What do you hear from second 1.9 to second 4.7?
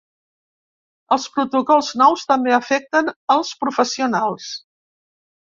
nous també afecten els professionals.